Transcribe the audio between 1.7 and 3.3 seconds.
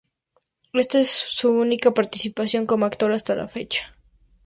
participación como actor